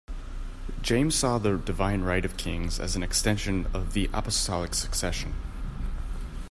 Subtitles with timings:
[0.81, 5.35] James saw the divine right of kings as an extension of the apostolic succession.